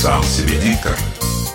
[0.00, 0.96] Сам себе диктор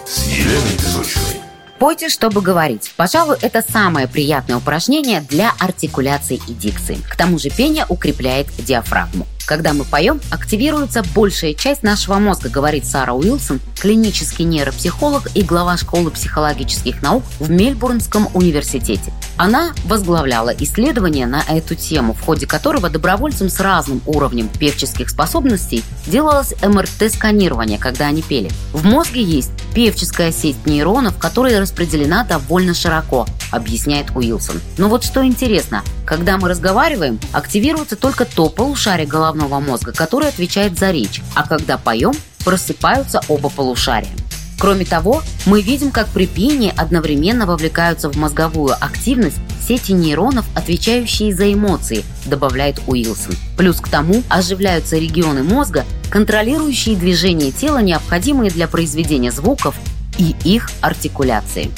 [0.05, 1.39] с Еленой Песочной.
[1.79, 2.91] Пойте, чтобы говорить.
[2.97, 6.97] Пожалуй, это самое приятное упражнение для артикуляции и дикции.
[7.09, 9.27] К тому же пение укрепляет диафрагму.
[9.45, 15.77] Когда мы поем, активируется большая часть нашего мозга, говорит Сара Уилсон, клинический нейропсихолог и глава
[15.77, 19.13] школы психологических наук в Мельбурнском университете.
[19.37, 25.83] Она возглавляла исследование на эту тему, в ходе которого добровольцам с разным уровнем певческих способностей
[26.05, 28.51] делалось МРТ-сканирование, когда они пели.
[28.73, 34.61] В мозге есть певческая сеть нейронов, которая распределена довольно широко, объясняет Уилсон.
[34.77, 40.77] Но вот что интересно, когда мы разговариваем, активируется только то полушарие головного мозга, которое отвечает
[40.77, 42.13] за речь, а когда поем,
[42.43, 44.11] просыпаются оба полушария.
[44.63, 49.35] Кроме того, мы видим, как при пении одновременно вовлекаются в мозговую активность
[49.67, 53.35] сети нейронов, отвечающие за эмоции, добавляет Уилсон.
[53.57, 59.75] Плюс к тому оживляются регионы мозга, контролирующие движение тела, необходимые для произведения звуков
[60.17, 61.69] и их артикуляции.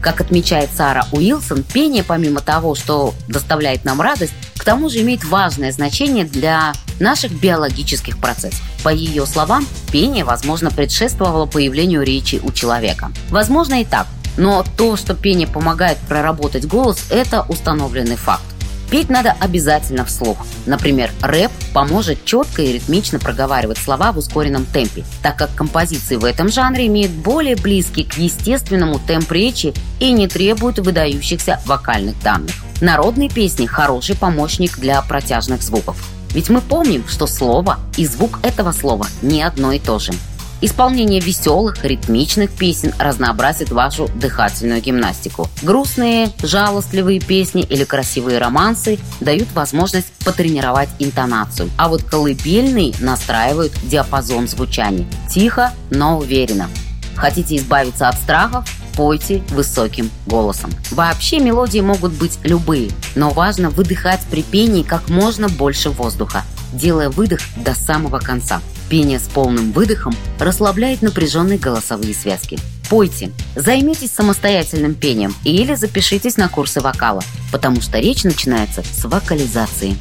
[0.00, 5.24] Как отмечает Сара Уилсон, пение, помимо того, что доставляет нам радость, к тому же имеет
[5.24, 8.62] важное значение для наших биологических процессов.
[8.82, 13.10] По ее словам, пение, возможно, предшествовало появлению речи у человека.
[13.30, 18.44] Возможно и так, но то, что пение помогает проработать голос, это установленный факт.
[18.90, 20.38] Петь надо обязательно вслух.
[20.64, 26.24] Например, рэп поможет четко и ритмично проговаривать слова в ускоренном темпе, так как композиции в
[26.24, 32.54] этом жанре имеют более близкий к естественному темп речи и не требуют выдающихся вокальных данных.
[32.80, 36.17] Народные песни– хороший помощник для протяжных звуков.
[36.34, 40.12] Ведь мы помним, что слово и звук этого слова не одно и то же.
[40.60, 45.48] Исполнение веселых, ритмичных песен разнообразит вашу дыхательную гимнастику.
[45.62, 51.70] Грустные, жалостливые песни или красивые романсы дают возможность потренировать интонацию.
[51.76, 55.06] А вот колыбельные настраивают диапазон звучания.
[55.30, 56.68] Тихо, но уверенно.
[57.14, 58.64] Хотите избавиться от страхов?
[58.98, 60.72] Пойте высоким голосом.
[60.90, 66.42] Вообще мелодии могут быть любые, но важно выдыхать при пении как можно больше воздуха,
[66.72, 68.60] делая выдох до самого конца.
[68.88, 72.58] Пение с полным выдохом расслабляет напряженные голосовые связки.
[72.90, 77.22] Пойте, займитесь самостоятельным пением или запишитесь на курсы вокала,
[77.52, 79.96] потому что речь начинается с вокализации.